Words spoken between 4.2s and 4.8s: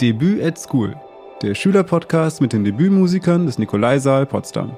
Potsdam.